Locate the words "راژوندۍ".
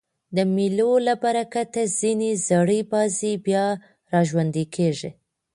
4.13-4.65